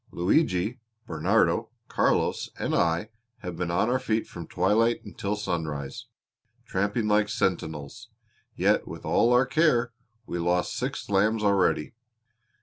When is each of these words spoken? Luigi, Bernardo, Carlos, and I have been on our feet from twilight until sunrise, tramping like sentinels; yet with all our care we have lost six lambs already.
Luigi, 0.11 0.79
Bernardo, 1.05 1.69
Carlos, 1.87 2.49
and 2.57 2.73
I 2.73 3.09
have 3.41 3.55
been 3.55 3.69
on 3.69 3.87
our 3.87 3.99
feet 3.99 4.25
from 4.25 4.47
twilight 4.47 5.05
until 5.05 5.35
sunrise, 5.35 6.07
tramping 6.65 7.07
like 7.07 7.29
sentinels; 7.29 8.09
yet 8.55 8.87
with 8.87 9.05
all 9.05 9.31
our 9.31 9.45
care 9.45 9.91
we 10.25 10.37
have 10.37 10.45
lost 10.47 10.75
six 10.75 11.07
lambs 11.07 11.43
already. 11.43 11.93